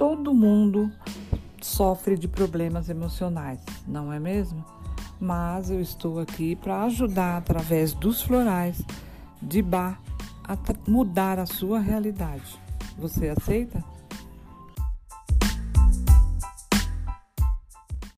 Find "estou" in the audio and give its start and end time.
5.78-6.18